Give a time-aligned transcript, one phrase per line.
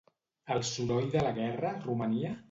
[0.53, 2.33] El soroll de la guerra romania?